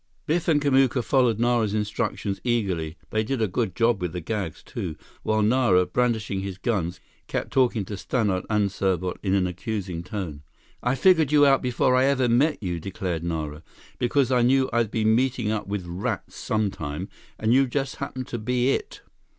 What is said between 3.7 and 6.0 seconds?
job with the gags, too, while Nara,